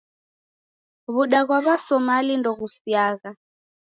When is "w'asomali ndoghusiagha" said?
1.65-3.29